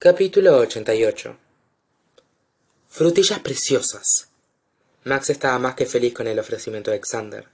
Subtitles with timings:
[0.00, 1.36] capítulo 88
[2.88, 4.28] frutillas preciosas.
[5.02, 7.48] Max estaba más que feliz con el ofrecimiento de xander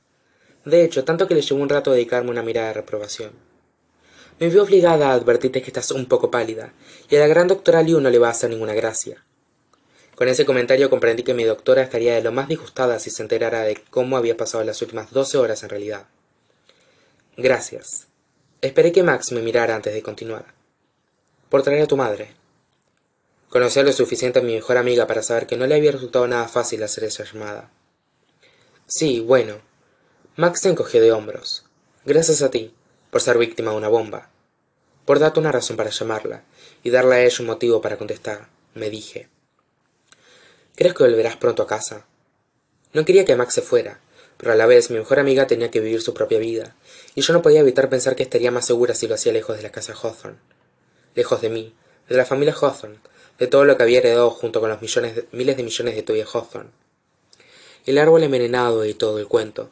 [0.67, 3.33] de hecho tanto que le llevó un rato dedicarme una mirada de reprobación.
[4.39, 6.75] Me veo obligada a advertirte que estás un poco pálida
[7.09, 9.25] y a la gran doctora liu no le va a hacer ninguna gracia.
[10.15, 13.63] Con ese comentario comprendí que mi doctora estaría de lo más disgustada si se enterara
[13.63, 16.09] de cómo había pasado las últimas doce horas en realidad.
[17.39, 18.09] Gracias.
[18.61, 20.64] Esperé que max me mirara antes de continuar
[21.55, 22.35] por traer a tu madre.
[23.49, 26.49] Conocía lo suficiente a mi mejor amiga para saber que no le había resultado nada
[26.49, 27.71] fácil hacer esa llamada.
[28.89, 29.61] Sí bueno.
[30.35, 31.65] Max se encogió de hombros.
[32.05, 32.75] Gracias a ti
[33.13, 34.31] por ser víctima de una bomba.
[35.05, 36.43] Por darte una razón para llamarla
[36.83, 39.29] y darle a ella un motivo para contestar me dije.
[40.75, 42.05] Crees que volverás pronto a casa
[42.95, 44.01] no quería que max se fuera
[44.39, 46.75] pero a la vez mi mejor amiga tenía que vivir su propia vida
[47.15, 49.63] y yo no podía evitar pensar que estaría más segura si lo hacía lejos de
[49.63, 50.54] la casa hawthorne
[51.15, 51.75] lejos de mí
[52.09, 52.99] de la familia hawthorne
[53.39, 56.23] de todo lo que había heredado junto con los millones miles de millones de Toby
[56.23, 56.71] Hawthorne.
[57.87, 59.71] El árbol envenenado y todo el cuento.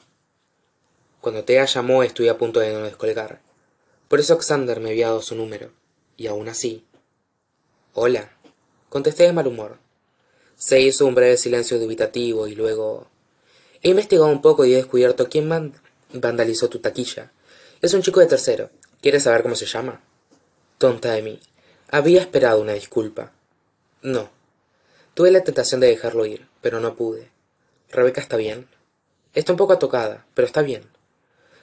[1.21, 3.41] Cuando Thea llamó estuve a punto de no descolgar.
[4.09, 5.71] Por eso Xander me había dado su número.
[6.17, 6.85] Y aún así.
[7.95, 8.37] Hola.
[8.89, 9.79] Contesté de mal humor.
[10.57, 13.09] Se hizo un breve silencio dubitativo y luego.
[13.83, 15.73] He investigado un poco y he descubierto quién
[16.13, 17.33] vandalizó tu taquilla.
[17.81, 18.71] Es un chico de tercero.
[19.01, 20.03] ¿Quieres saber cómo se llama?
[20.83, 21.39] Tonta de mí.
[21.93, 23.31] Había esperado una disculpa.
[24.03, 24.31] No.
[25.15, 27.31] Tuve la tentación de dejarlo ir, pero no pude.
[27.89, 28.67] ¿Rebeca está bien?
[29.33, 30.83] Está un poco atocada, pero está bien.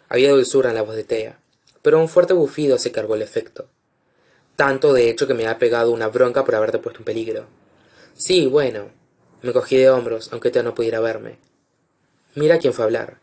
[0.07, 1.37] Había dulzura en la voz de Tea,
[1.81, 3.67] pero un fuerte bufido se cargó el efecto.
[4.55, 7.47] Tanto, de hecho, que me ha pegado una bronca por haberte puesto en peligro.
[8.13, 8.89] Sí, bueno.
[9.41, 11.39] Me cogí de hombros, aunque Tea no pudiera verme.
[12.35, 13.17] Mira quién fue a hablar.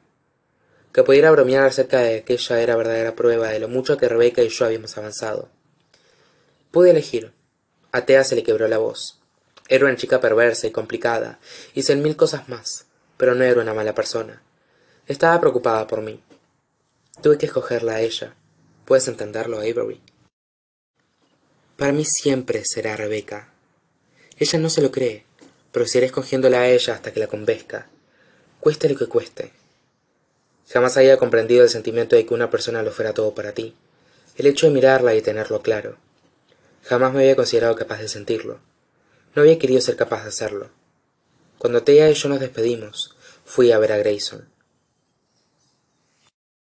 [0.93, 4.51] Que pudiera bromear acerca de aquella era verdadera prueba de lo mucho que Rebeca y
[4.51, 5.56] yo habíamos avanzado.
[6.77, 7.33] Pude elegir.
[7.91, 9.19] A se le quebró la voz.
[9.67, 11.39] Era una chica perversa y complicada,
[11.75, 12.85] cien mil cosas más,
[13.17, 14.43] pero no era una mala persona.
[15.07, 16.23] Estaba preocupada por mí.
[17.23, 18.35] Tuve que escogerla a ella.
[18.85, 20.03] ¿Puedes entenderlo, Avery?
[21.79, 23.49] Para mí siempre será Rebeca.
[24.37, 25.25] Ella no se lo cree,
[25.73, 27.89] pero si escogiéndola a ella hasta que la convenzca,
[28.61, 29.51] cueste lo que cueste.
[30.69, 33.75] Jamás había comprendido el sentimiento de que una persona lo fuera todo para ti,
[34.37, 35.97] el hecho de mirarla y tenerlo claro.
[36.89, 38.61] Jamás me había considerado capaz de sentirlo.
[39.35, 40.71] No había querido ser capaz de hacerlo.
[41.59, 44.49] Cuando Thea y yo nos despedimos, fui a ver a Grayson.